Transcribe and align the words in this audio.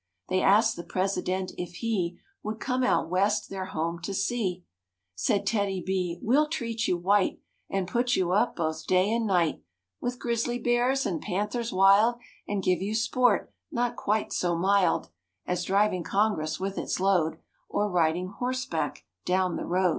They 0.29 0.41
asked 0.41 0.75
the 0.77 0.83
President 0.83 1.51
if 1.59 1.73
he 1.73 2.17
Would 2.41 2.59
come 2.59 2.81
out 2.83 3.07
West 3.07 3.51
their 3.51 3.65
home 3.65 3.99
to 4.01 4.15
see; 4.15 4.65
Said 5.13 5.45
TEDDY 5.45 5.83
B, 5.85 6.19
"Well 6.23 6.47
treat 6.49 6.87
you 6.87 6.97
white 6.97 7.39
And 7.69 7.87
put 7.87 8.15
you 8.15 8.31
up 8.31 8.55
both 8.55 8.87
day 8.87 9.13
and 9.13 9.27
night 9.27 9.61
With 10.01 10.17
grizzly 10.17 10.57
bears 10.57 11.05
and 11.05 11.21
panthers 11.21 11.71
wild 11.71 12.15
And 12.47 12.63
give 12.63 12.81
you 12.81 12.95
sport 12.95 13.53
not 13.71 13.95
quite 13.95 14.33
so 14.33 14.55
mild 14.57 15.09
As 15.45 15.63
driving 15.65 16.01
Congress 16.03 16.59
with 16.59 16.79
its 16.79 16.99
load, 16.99 17.37
Or 17.69 17.87
ridiner 17.87 18.33
horseback 18.33 19.05
down 19.23 19.55
the 19.55 19.67
road." 19.67 19.89